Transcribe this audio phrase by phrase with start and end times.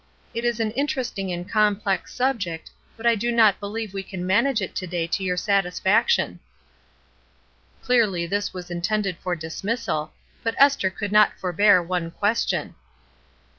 [0.33, 4.25] It is an in teresting and complex subject, but I do not believe we can
[4.25, 6.39] manage it to day to your satis faction.
[7.07, 10.11] '* Clearly this was intended for dismissal,
[10.41, 12.73] but Esther could not forbear one question.